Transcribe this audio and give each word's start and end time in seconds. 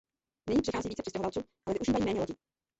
Nyní 0.49 0.61
přichází 0.61 0.89
více 0.89 1.01
přistěhovalců, 1.01 1.39
ale 1.65 1.73
využívají 1.73 2.05
méně 2.05 2.19
lodí. 2.19 2.33